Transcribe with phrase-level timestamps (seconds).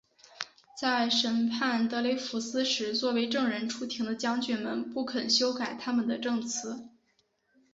[0.75, 6.89] 在审判德雷福斯时作为证人出庭的将军们不肯修改他们的证词。